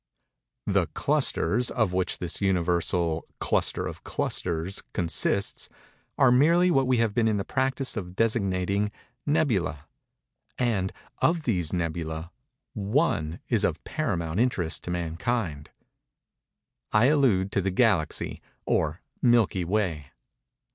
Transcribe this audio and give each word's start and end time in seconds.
The 0.65 0.87
"clusters" 0.95 1.69
of 1.69 1.93
which 1.93 2.17
this 2.17 2.41
Universal 2.41 3.23
"cluster 3.39 3.85
of 3.85 4.03
clusters" 4.03 4.81
consists, 4.93 5.69
are 6.17 6.31
merely 6.31 6.71
what 6.71 6.87
we 6.87 6.97
have 6.97 7.13
been 7.13 7.27
in 7.27 7.37
the 7.37 7.43
practice 7.45 7.95
of 7.95 8.15
designating 8.15 8.91
"nebulæ"—and, 9.29 10.91
of 11.19 11.43
these 11.43 11.69
"nebulæ," 11.69 12.31
one 12.73 13.41
is 13.47 13.63
of 13.63 13.83
paramount 13.83 14.39
interest 14.39 14.83
to 14.85 14.89
mankind. 14.89 15.69
I 16.91 17.05
allude 17.05 17.51
to 17.51 17.61
the 17.61 17.69
Galaxy, 17.69 18.41
or 18.65 19.01
Milky 19.21 19.63
Way. 19.63 20.07